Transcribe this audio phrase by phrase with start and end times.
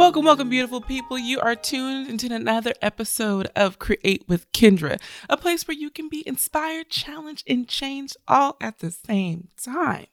[0.00, 1.18] Welcome, welcome, beautiful people.
[1.18, 6.08] You are tuned into another episode of Create with Kendra, a place where you can
[6.08, 10.06] be inspired, challenged, and changed all at the same time.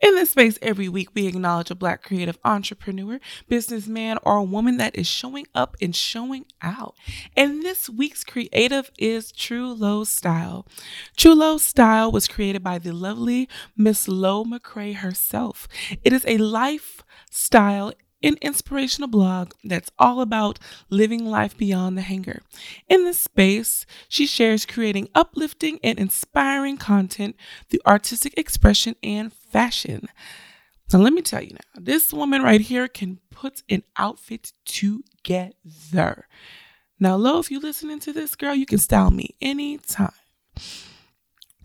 [0.00, 4.94] In this space, every week, we acknowledge a Black creative entrepreneur, businessman, or woman that
[4.94, 6.94] is showing up and showing out.
[7.36, 10.68] And this week's creative is True Low Style.
[11.16, 15.66] True Low Style was created by the lovely Miss Lo McCray herself.
[16.04, 17.92] It is a lifestyle
[18.26, 20.58] an inspirational blog that's all about
[20.90, 22.42] living life beyond the hanger.
[22.88, 27.36] In this space, she shares creating uplifting and inspiring content
[27.68, 30.08] through artistic expression and fashion.
[30.88, 36.28] So let me tell you now, this woman right here can put an outfit together.
[36.98, 40.12] Now, Lo, if you're listening to this, girl, you can style me anytime.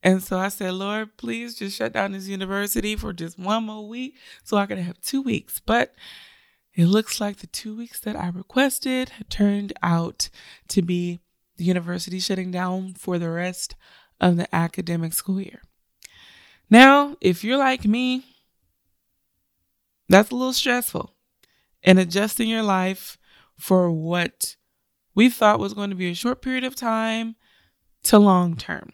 [0.01, 3.87] And so I said, Lord, please just shut down this university for just one more
[3.87, 5.59] week so I can have two weeks.
[5.59, 5.93] But
[6.75, 10.29] it looks like the two weeks that I requested turned out
[10.69, 11.19] to be
[11.57, 13.75] the university shutting down for the rest
[14.21, 15.61] of the academic school year.
[16.69, 18.23] Now, if you're like me,
[20.07, 21.13] that's a little stressful.
[21.83, 23.17] And adjusting your life
[23.57, 24.55] for what
[25.15, 27.35] we thought was going to be a short period of time
[28.03, 28.93] to long term.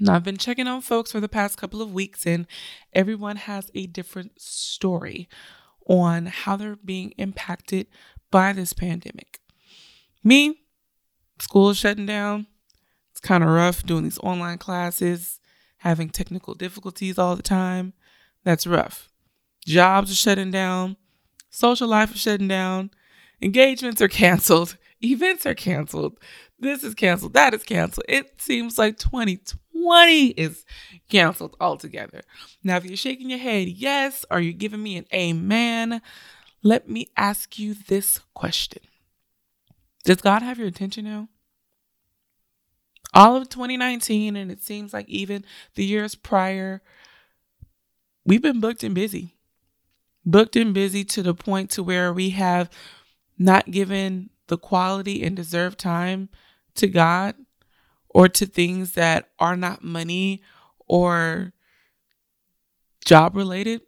[0.00, 2.46] Now, I've been checking on folks for the past couple of weeks, and
[2.92, 5.28] everyone has a different story
[5.88, 7.88] on how they're being impacted
[8.30, 9.40] by this pandemic.
[10.22, 10.60] Me,
[11.40, 12.46] school is shutting down.
[13.10, 15.40] It's kind of rough doing these online classes,
[15.78, 17.94] having technical difficulties all the time.
[18.44, 19.08] That's rough.
[19.64, 20.96] Jobs are shutting down.
[21.50, 22.90] Social life is shutting down.
[23.40, 24.76] Engagements are canceled.
[25.00, 26.18] Events are canceled.
[26.58, 27.34] This is canceled.
[27.34, 28.06] That is canceled.
[28.08, 30.64] It seems like 2020 is
[31.08, 32.22] canceled altogether.
[32.64, 36.02] Now, if you're shaking your head, yes, are you giving me an amen?
[36.62, 38.82] Let me ask you this question
[40.04, 41.28] Does God have your attention now?
[43.14, 45.44] All of 2019, and it seems like even
[45.76, 46.82] the years prior,
[48.26, 49.36] we've been booked and busy.
[50.26, 52.68] Booked and busy to the point to where we have
[53.38, 56.28] not given the quality and deserved time
[56.78, 57.34] to God
[58.08, 60.42] or to things that are not money
[60.86, 61.52] or
[63.04, 63.82] job related.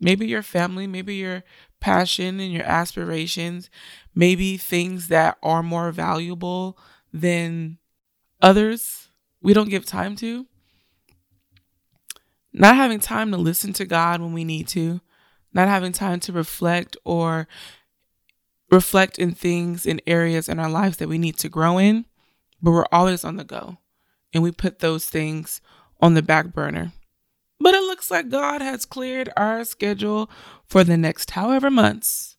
[0.00, 1.44] Maybe your family, maybe your
[1.80, 3.70] passion and your aspirations,
[4.14, 6.78] maybe things that are more valuable
[7.12, 7.78] than
[8.40, 9.08] others
[9.40, 10.46] we don't give time to.
[12.52, 15.00] Not having time to listen to God when we need to,
[15.52, 17.48] not having time to reflect or
[18.72, 22.06] reflect in things in areas in our lives that we need to grow in,
[22.62, 23.76] but we're always on the go.
[24.32, 25.60] And we put those things
[26.00, 26.92] on the back burner.
[27.60, 30.30] But it looks like God has cleared our schedule
[30.66, 32.36] for the next however months.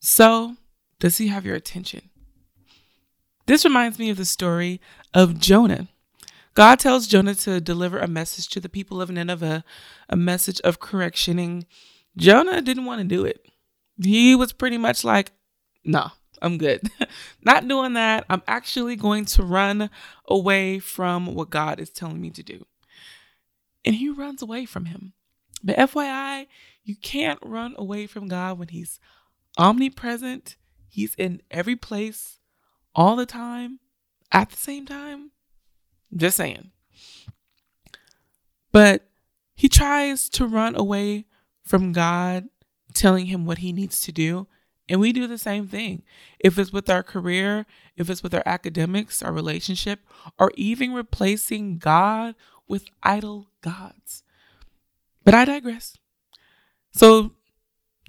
[0.00, 0.56] So,
[0.98, 2.10] does He have your attention?
[3.46, 4.80] This reminds me of the story
[5.14, 5.88] of Jonah.
[6.54, 9.64] God tells Jonah to deliver a message to the people of Nineveh,
[10.08, 11.64] a message of correction, and
[12.16, 13.46] Jonah didn't want to do it.
[14.02, 15.32] He was pretty much like,
[15.84, 16.10] no,
[16.42, 16.90] I'm good.
[17.44, 18.24] Not doing that.
[18.28, 19.90] I'm actually going to run
[20.26, 22.64] away from what God is telling me to do.
[23.84, 25.12] And he runs away from him.
[25.62, 26.46] But FYI,
[26.84, 28.98] you can't run away from God when he's
[29.58, 30.56] omnipresent.
[30.88, 32.38] He's in every place
[32.94, 33.80] all the time
[34.32, 35.30] at the same time.
[36.14, 36.70] Just saying.
[38.72, 39.08] But
[39.54, 41.26] he tries to run away
[41.62, 42.48] from God
[42.94, 44.46] telling him what he needs to do
[44.90, 46.02] And we do the same thing.
[46.40, 47.64] If it's with our career,
[47.96, 50.00] if it's with our academics, our relationship,
[50.36, 52.34] or even replacing God
[52.66, 54.24] with idol gods.
[55.24, 55.96] But I digress.
[56.90, 57.30] So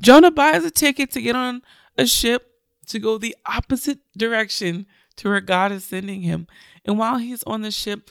[0.02, 1.62] Jonah buys a ticket to get on
[2.00, 2.48] a ship
[2.88, 4.88] to go the opposite direction
[5.18, 6.48] to where God is sending him.
[6.84, 8.10] And while he's on the ship,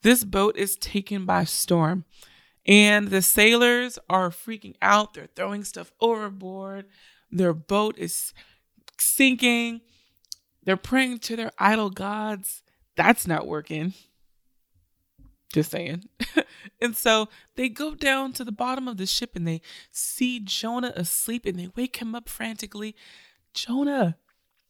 [0.00, 2.06] this boat is taken by storm.
[2.66, 5.12] And the sailors are freaking out.
[5.12, 6.86] They're throwing stuff overboard.
[7.30, 8.32] Their boat is
[8.98, 9.80] sinking.
[10.64, 12.62] They're praying to their idol gods.
[12.96, 13.94] That's not working.
[15.52, 16.04] Just saying.
[16.80, 19.60] and so they go down to the bottom of the ship and they
[19.90, 22.94] see Jonah asleep and they wake him up frantically.
[23.52, 24.16] Jonah,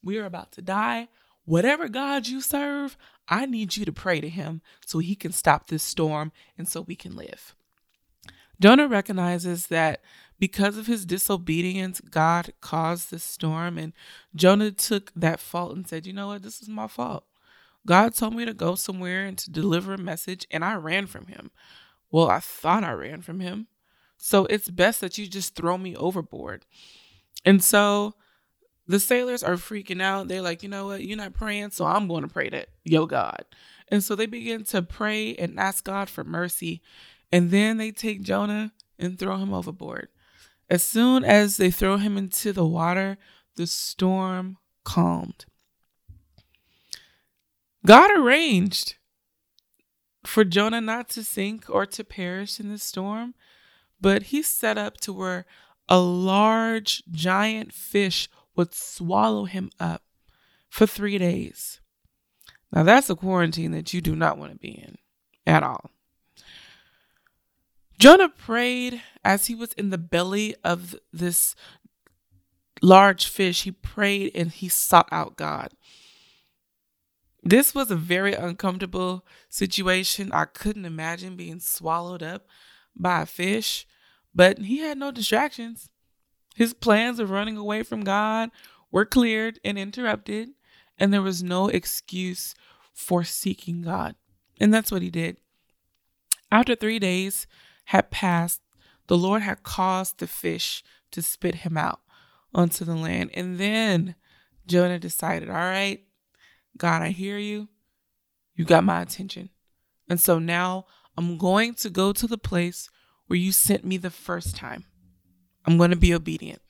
[0.03, 1.09] we are about to die.
[1.45, 2.97] Whatever God you serve,
[3.29, 6.81] I need you to pray to him so he can stop this storm and so
[6.81, 7.55] we can live.
[8.61, 10.03] Jonah recognizes that
[10.41, 13.93] because of his disobedience, God caused the storm, and
[14.35, 16.43] Jonah took that fault and said, You know what?
[16.43, 17.25] This is my fault.
[17.87, 21.27] God told me to go somewhere and to deliver a message, and I ran from
[21.27, 21.51] him.
[22.11, 23.69] Well, I thought I ran from him.
[24.17, 26.65] So it's best that you just throw me overboard.
[27.45, 28.15] And so
[28.87, 30.29] the sailors are freaking out.
[30.29, 31.05] They're like, you know what?
[31.05, 33.45] You're not praying, so I'm going to pray to yo God.
[33.89, 36.83] And so they begin to pray and ask God for mercy.
[37.31, 40.09] And then they take Jonah and throw him overboard.
[40.71, 43.19] As soon as they throw him into the water,
[43.57, 45.45] the storm calmed.
[47.85, 48.95] God arranged
[50.25, 53.35] for Jonah not to sink or to perish in the storm,
[54.01, 55.45] but he set up to where
[55.89, 60.03] a large, giant fish would swallow him up
[60.69, 61.81] for three days.
[62.73, 64.99] Now, that's a quarantine that you do not want to be in
[65.47, 65.91] at all.
[68.01, 71.55] Jonah prayed as he was in the belly of this
[72.81, 73.65] large fish.
[73.65, 75.75] He prayed and he sought out God.
[77.43, 80.33] This was a very uncomfortable situation.
[80.33, 82.47] I couldn't imagine being swallowed up
[82.97, 83.87] by a fish,
[84.35, 85.91] but he had no distractions.
[86.55, 88.51] His plans of running away from God
[88.91, 90.51] were cleared and interrupted,
[90.99, 92.55] and there was no excuse
[92.95, 94.15] for seeking God.
[94.59, 95.37] And that's what he did.
[96.51, 97.47] After three days
[97.91, 98.61] had passed,
[99.09, 101.99] the Lord had caused the fish to spit him out
[102.55, 103.31] onto the land.
[103.35, 104.15] And then
[104.65, 106.05] Jonah decided, all right,
[106.77, 107.69] God, I hear you.
[108.55, 109.51] You got my attention.
[110.09, 110.87] And so now
[111.19, 112.89] I'm going to go to the place
[113.27, 114.85] where you sent me the first time.
[115.67, 116.63] I'm going to be obedient.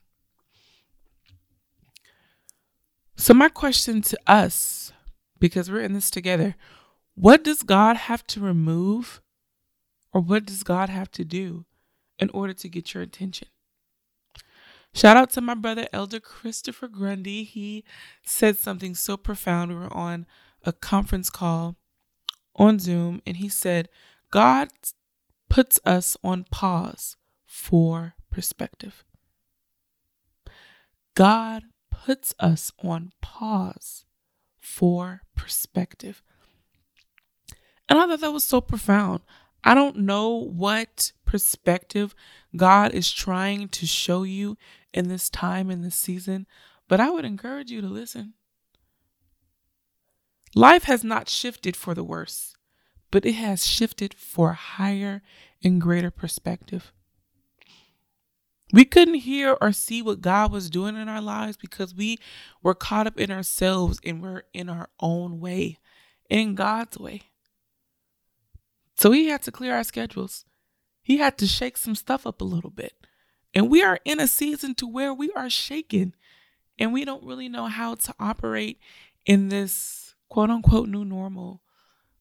[3.16, 4.90] So, my question to us,
[5.38, 6.56] because we're in this together,
[7.14, 9.20] what does God have to remove
[10.12, 11.64] or what does God have to do
[12.18, 13.48] in order to get your attention?
[14.92, 17.44] Shout out to my brother, Elder Christopher Grundy.
[17.44, 17.84] He
[18.22, 19.70] said something so profound.
[19.70, 20.26] We were on
[20.64, 21.76] a conference call
[22.56, 23.88] on Zoom, and he said,
[24.30, 24.68] God
[25.48, 27.16] puts us on pause
[27.46, 29.04] for perspective.
[31.14, 34.04] God puts us on pause
[34.58, 36.22] for perspective.
[37.88, 39.20] And I thought that was so profound.
[39.62, 42.14] I don't know what perspective
[42.56, 44.56] God is trying to show you
[44.92, 46.46] in this time, in this season,
[46.88, 48.34] but I would encourage you to listen.
[50.54, 52.56] Life has not shifted for the worse,
[53.10, 55.22] but it has shifted for a higher
[55.62, 56.92] and greater perspective.
[58.72, 62.18] We couldn't hear or see what God was doing in our lives because we
[62.62, 65.78] were caught up in ourselves and we're in our own way,
[66.28, 67.29] in God's way.
[69.00, 70.44] So He had to clear our schedules.
[71.00, 72.92] He had to shake some stuff up a little bit.
[73.54, 76.14] And we are in a season to where we are shaken
[76.78, 78.78] and we don't really know how to operate
[79.24, 81.62] in this quote unquote new normal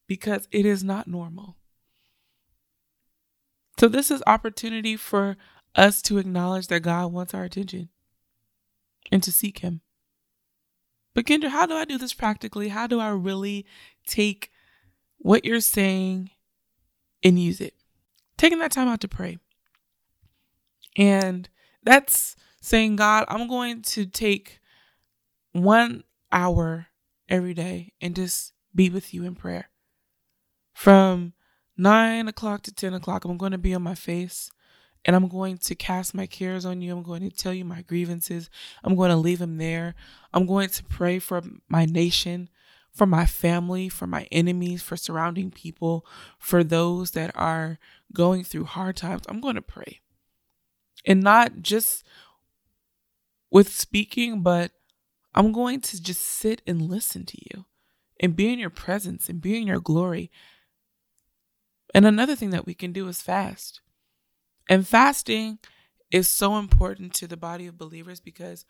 [0.07, 1.57] because it is not normal.
[3.77, 5.35] So this is opportunity for
[5.75, 7.89] us to acknowledge that God wants our attention
[9.11, 9.81] and to seek him.
[11.13, 12.69] But Kendra, how do I do this practically?
[12.69, 13.65] How do I really
[14.07, 14.49] take
[15.17, 16.31] what you're saying
[17.23, 17.73] and use it?
[18.37, 19.37] Taking that time out to pray.
[20.95, 21.49] And
[21.83, 24.59] that's saying, God, I'm going to take
[25.51, 26.87] one hour
[27.27, 29.69] every day and just be with you in prayer.
[30.73, 31.33] From
[31.77, 34.49] nine o'clock to 10 o'clock, I'm going to be on my face
[35.05, 36.91] and I'm going to cast my cares on you.
[36.91, 38.49] I'm going to tell you my grievances.
[38.83, 39.95] I'm going to leave them there.
[40.33, 42.49] I'm going to pray for my nation,
[42.99, 46.05] for my family, for my enemies, for surrounding people,
[46.37, 47.79] for those that are
[48.13, 49.23] going through hard times.
[49.29, 50.01] I'm going to pray
[51.05, 52.03] and not just
[53.49, 54.71] with speaking, but
[55.33, 57.65] I'm going to just sit and listen to you
[58.19, 60.29] and be in your presence and be in your glory.
[61.95, 63.79] And another thing that we can do is fast.
[64.67, 65.59] And fasting
[66.11, 68.65] is so important to the body of believers because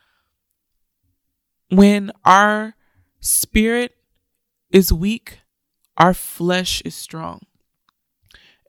[1.72, 2.76] when our
[3.22, 3.96] spirit
[4.72, 5.40] is weak,
[5.98, 7.42] our flesh is strong.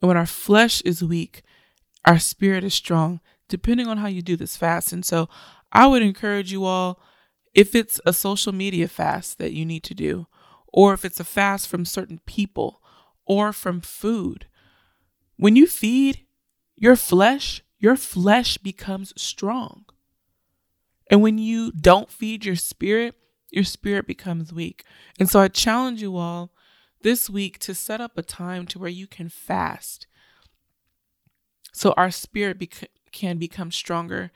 [0.01, 1.43] And when our flesh is weak,
[2.05, 4.91] our spirit is strong, depending on how you do this fast.
[4.91, 5.29] And so
[5.71, 6.99] I would encourage you all
[7.53, 10.27] if it's a social media fast that you need to do,
[10.67, 12.81] or if it's a fast from certain people
[13.25, 14.47] or from food,
[15.37, 16.25] when you feed
[16.75, 19.85] your flesh, your flesh becomes strong.
[21.09, 23.15] And when you don't feed your spirit,
[23.51, 24.83] your spirit becomes weak.
[25.19, 26.51] And so I challenge you all
[27.03, 30.07] this week to set up a time to where you can fast
[31.71, 34.31] so our spirit bec- can become stronger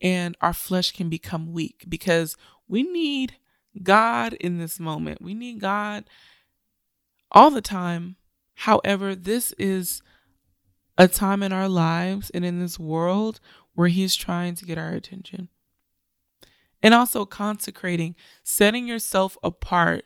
[0.00, 2.36] and our flesh can become weak because
[2.68, 3.36] we need
[3.82, 5.22] God in this moment.
[5.22, 6.04] We need God
[7.32, 8.16] all the time.
[8.54, 10.02] However, this is
[10.98, 13.40] a time in our lives and in this world
[13.74, 15.48] where He's trying to get our attention.
[16.86, 18.14] And also consecrating,
[18.44, 20.04] setting yourself apart.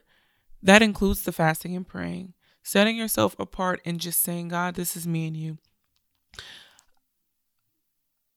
[0.62, 2.32] That includes the fasting and praying.
[2.62, 5.58] Setting yourself apart and just saying, God, this is me and you.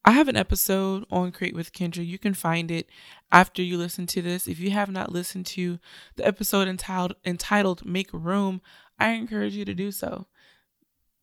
[0.04, 2.06] I have an episode on Create with Kendra.
[2.06, 2.86] You can find it
[3.32, 4.46] after you listen to this.
[4.46, 5.78] If you have not listened to
[6.16, 8.60] the episode entitled entitled Make Room,
[8.98, 10.26] I encourage you to do so.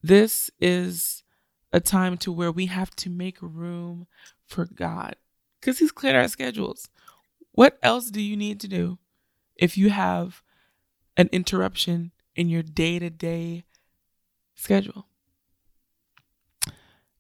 [0.02, 1.22] This is
[1.72, 4.08] a time to where we have to make room
[4.48, 5.18] for God
[5.60, 6.90] because He's cleared our schedules.
[7.52, 8.98] What else do you need to do
[9.56, 10.42] if you have
[11.18, 13.66] an interruption in your day to day
[14.56, 15.08] schedule?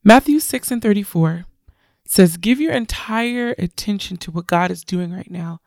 [0.03, 1.45] Matthew 6 and 34
[2.05, 5.61] says, Give your entire attention to what God is doing right now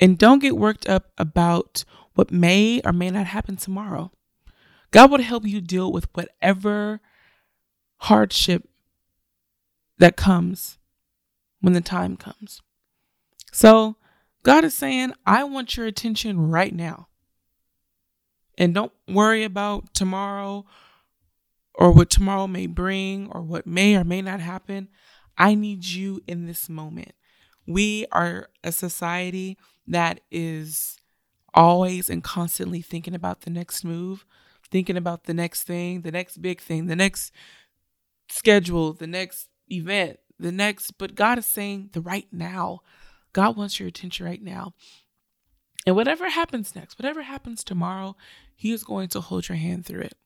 [0.00, 4.10] and don't get worked up about what may or may not happen tomorrow.
[4.90, 7.00] God will help you deal with whatever
[7.98, 8.68] hardship
[9.98, 10.78] that comes
[11.60, 12.62] when the time comes.
[13.52, 13.96] So,
[14.42, 17.08] God is saying, I want your attention right now.
[18.56, 20.64] And don't worry about tomorrow
[21.74, 24.88] or what tomorrow may bring or what may or may not happen.
[25.36, 27.12] I need you in this moment.
[27.66, 30.98] We are a society that is
[31.54, 34.24] always and constantly thinking about the next move,
[34.70, 37.32] thinking about the next thing, the next big thing, the next
[38.28, 40.92] schedule, the next event, the next.
[40.98, 42.80] But God is saying the right now.
[43.38, 44.74] God wants your attention right now.
[45.86, 48.16] And whatever happens next, whatever happens tomorrow,
[48.56, 50.16] He is going to hold your hand through it.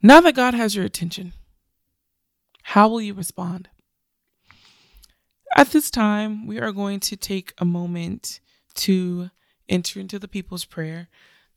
[0.00, 1.34] Now that God has your attention,
[2.62, 3.68] how will you respond?
[5.54, 8.40] At this time, we are going to take a moment
[8.76, 9.28] to
[9.68, 11.10] enter into the people's prayer.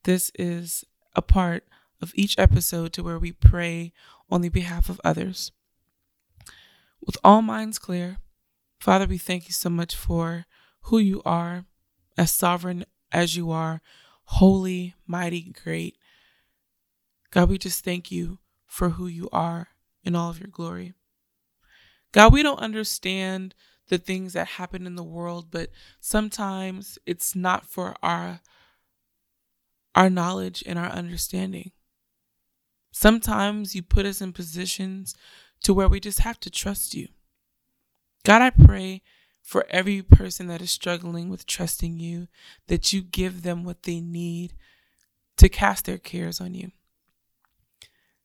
[0.04, 0.84] This is
[1.16, 1.64] a part
[2.02, 3.94] of each episode to where we pray
[4.30, 5.54] on the behalf of others.
[7.00, 8.18] With all minds clear,
[8.82, 10.46] Father, we thank you so much for
[10.84, 11.66] who you are,
[12.18, 13.82] as sovereign as you are,
[14.26, 15.98] holy, mighty, great.
[17.32, 19.70] God, we just thank you for who you are
[20.04, 20.94] in all of your glory.
[22.12, 23.56] God, we don't understand
[23.90, 28.42] the things that happen in the world, but sometimes it's not for our
[29.96, 31.72] our knowledge and our understanding.
[32.92, 35.16] Sometimes you put us in positions
[35.64, 37.10] to where we just have to trust you.
[38.26, 39.02] God, I pray
[39.44, 42.28] for every person that is struggling with trusting you
[42.68, 44.54] that you give them what they need
[45.38, 46.72] to cast their cares on you.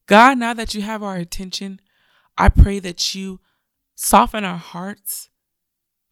[0.06, 1.80] God, now that you have our attention,
[2.38, 3.40] I pray that you
[3.96, 5.28] soften our hearts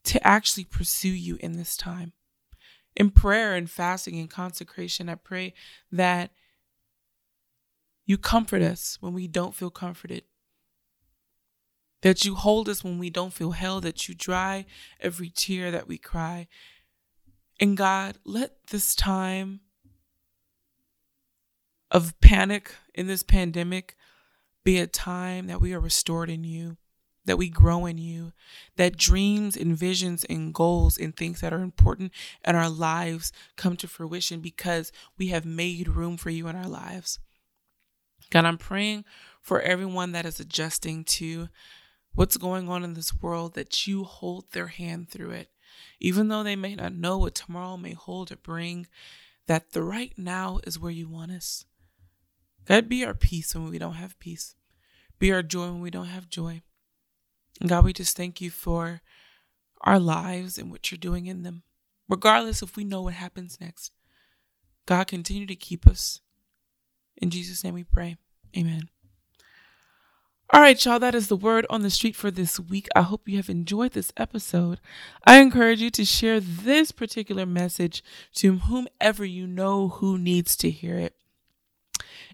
[0.05, 2.13] to actually pursue you in this time.
[2.97, 5.55] In prayer and fasting and consecration, I pray
[5.93, 6.31] that
[8.07, 10.25] you comfort us when we don't feel comforted.
[12.07, 14.65] That you hold us when we don't feel held, that you dry
[15.01, 16.47] every tear that we cry.
[17.59, 19.61] And God, let this time
[21.91, 23.97] of panic in this pandemic
[24.63, 26.77] be a time that we are restored in you
[27.27, 28.33] that we grow in you,
[28.77, 32.13] that dreams and visions and goals and things that are important
[32.47, 36.69] in our lives come to fruition because we have made room for you in our
[36.69, 37.19] lives.
[38.31, 39.05] God, I'm praying
[39.43, 41.49] for everyone that is adjusting to
[42.17, 45.51] what's going on in this world, that you hold their hand through it.
[46.01, 48.87] Even though they may not know what tomorrow may hold or bring,
[49.47, 51.65] that the right now is where you want us.
[52.65, 54.57] God, be our peace when we don't have peace.
[55.19, 56.63] Be our joy when we don't have joy.
[57.65, 59.03] God, we just thank you for
[59.83, 61.63] our lives and what you're doing in them,
[62.09, 63.93] regardless if we know what happens next.
[64.85, 66.21] God, continue to keep us.
[67.17, 68.17] In Jesus' name we pray.
[68.57, 68.89] Amen.
[70.51, 72.87] All right, y'all, that is the word on the street for this week.
[72.95, 74.81] I hope you have enjoyed this episode.
[75.27, 78.05] I encourage you to share this particular message
[78.37, 81.17] to whomever you know who needs to hear it.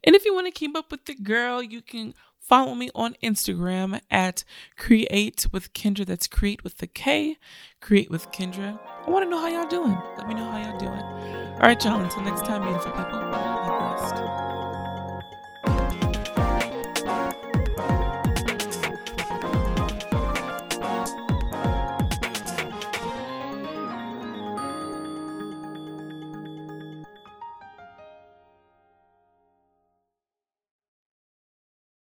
[0.04, 3.16] And if you want to keep up with the girl, you can follow me on
[3.22, 4.44] Instagram at
[4.76, 6.04] Create with Kendra.
[6.04, 7.38] That's Create with the K,
[7.80, 8.78] Create with Kendra.
[9.06, 9.96] I want to know how y'all doing.
[10.18, 10.92] Let me know how y'all doing.
[10.92, 11.98] All right, y'all.
[11.98, 13.81] Until next time, beautiful people.